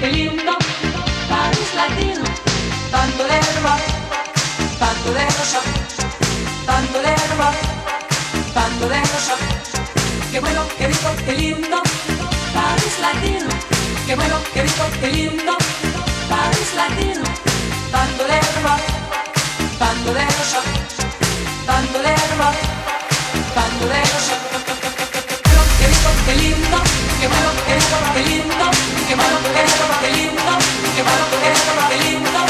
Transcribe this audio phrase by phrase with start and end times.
[0.00, 0.52] qué lindo,
[1.28, 2.24] París latino,
[2.90, 3.82] tanto de rock,
[4.78, 5.66] tanto de rock,
[6.66, 7.56] tanto de rock,
[8.54, 9.42] tanto de rock,
[10.32, 11.82] qué bueno, qué rico, qué lindo,
[12.54, 13.48] París latino,
[14.06, 15.56] qué bueno, qué rico, qué lindo,
[16.28, 17.24] París latino,
[17.90, 18.82] tanto de rock,
[19.78, 20.66] tanto de rock,
[21.66, 22.56] tanto de rock,
[23.54, 24.40] tanto de rock,
[25.78, 28.70] qué rico, qué lindo qué malo eres, papá, qué lindo,
[29.06, 30.52] qué malo eres, qué lindo,
[30.96, 32.49] qué malo eres, qué lindo.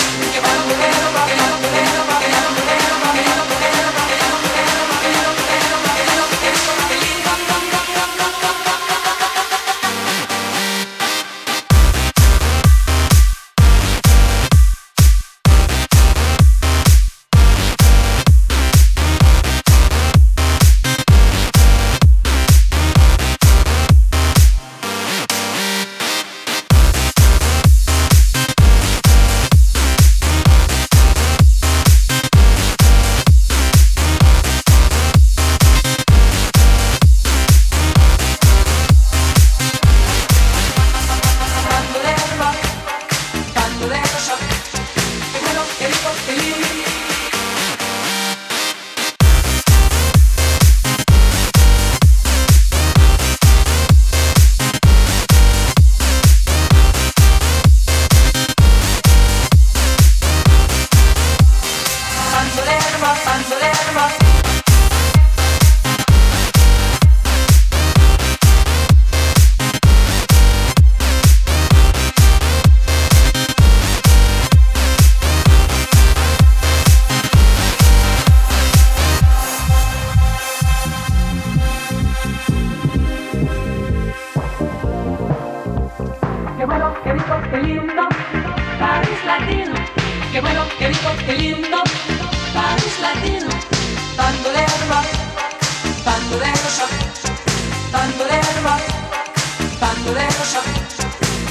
[100.45, 100.65] shock.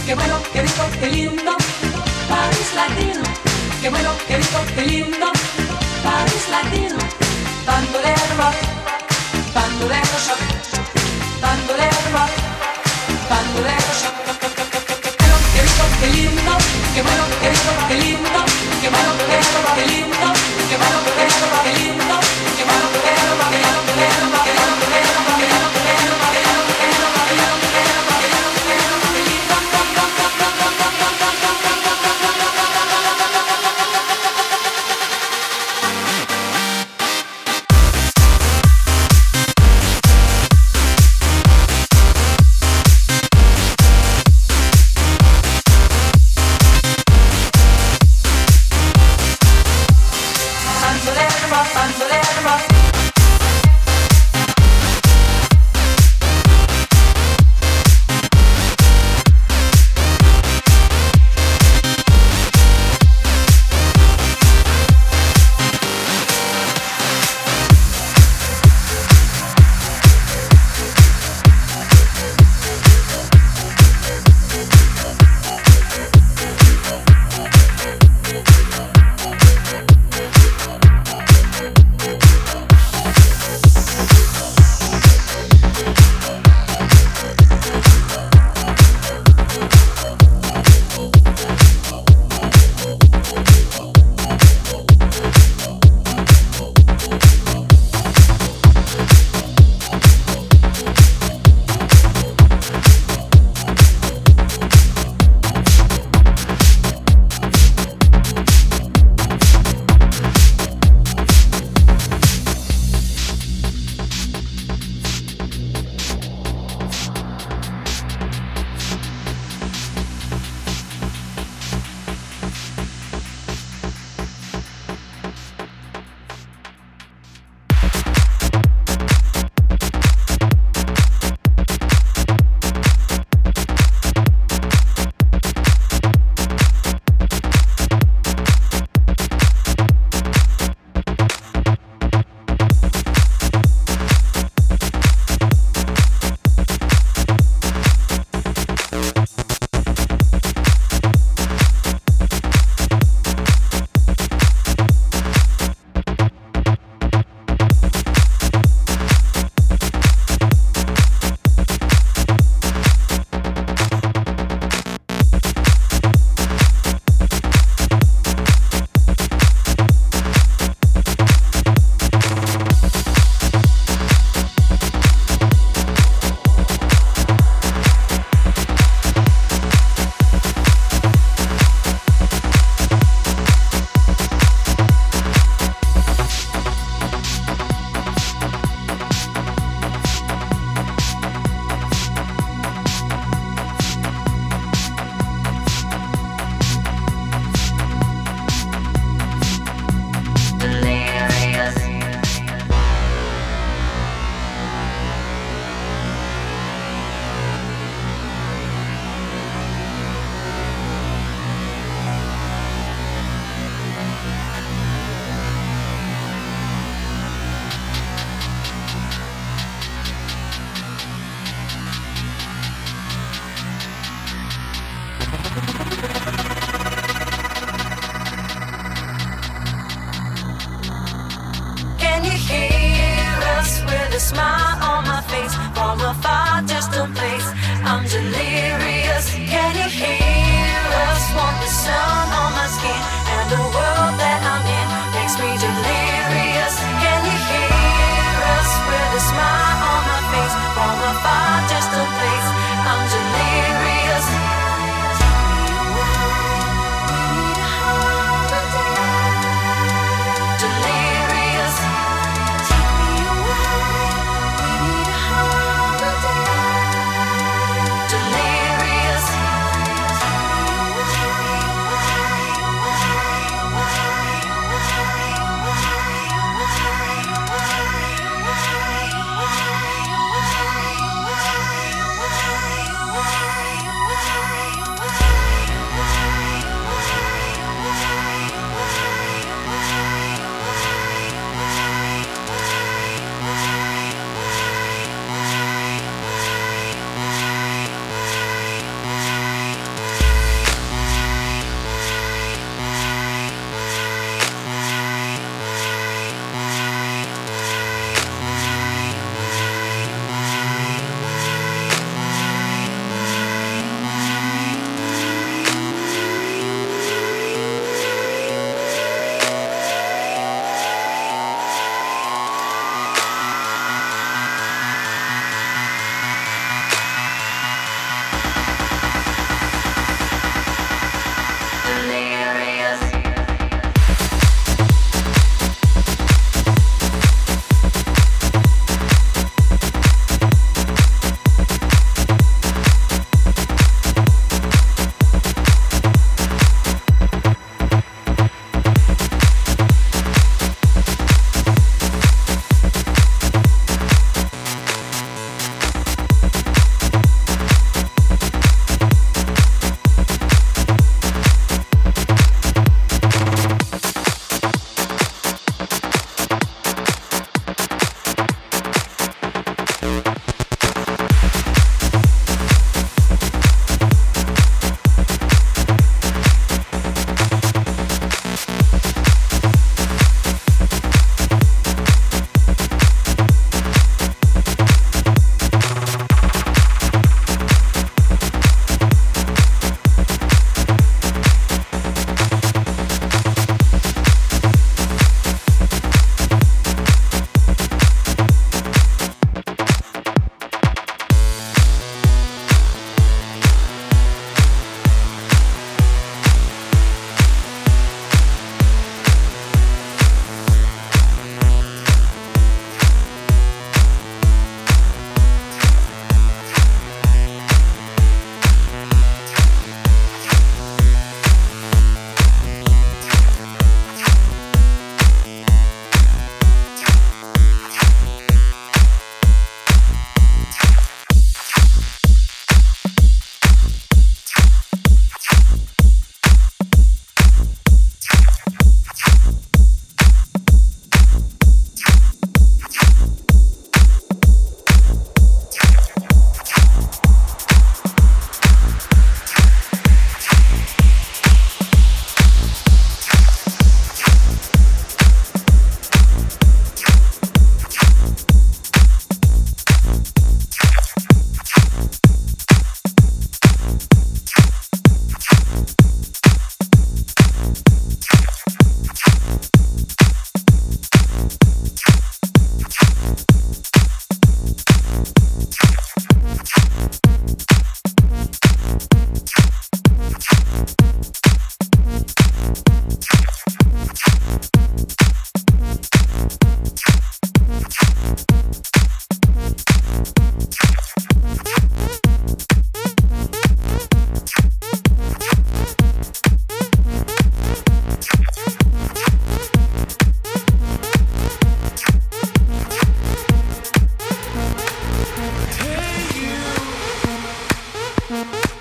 [0.05, 1.55] Qué bueno, qué rico, qué lindo,
[2.29, 3.23] París Latino.
[3.81, 5.27] Qué bueno, qué rico, qué lindo,
[6.03, 6.97] París Latino.
[7.65, 8.57] Bandolero rock,
[9.53, 10.41] bandolero shock,
[11.41, 12.31] bandolero rock,
[13.29, 14.15] bandolero shock.
[14.39, 16.53] Qué bueno, qué rico, qué lindo,
[16.95, 18.39] qué bueno, qué rico, qué lindo,
[18.81, 20.27] qué bueno, qué rico, qué lindo,
[20.69, 21.88] qué bueno, qué rico, qué lindo.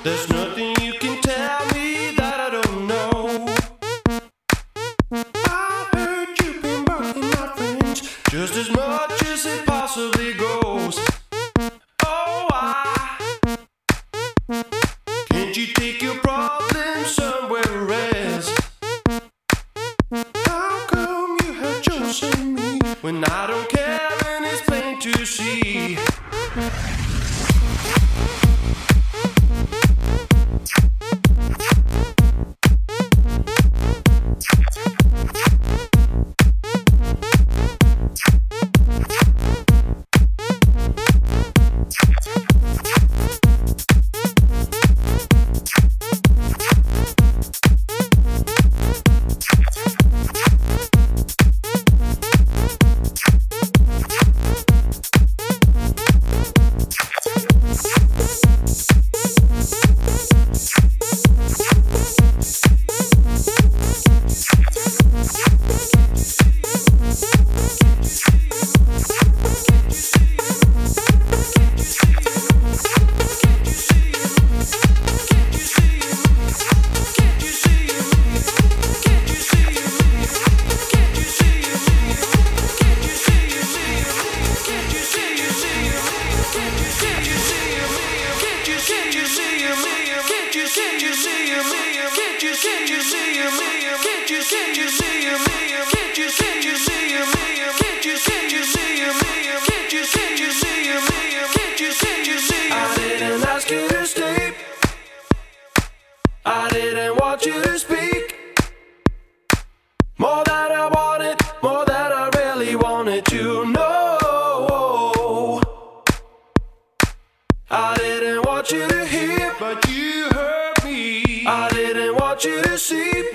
[0.08, 0.37] There's no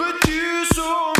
[0.04, 1.13] but you saw